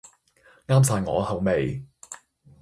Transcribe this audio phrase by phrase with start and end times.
[0.65, 1.85] 啱晒我口味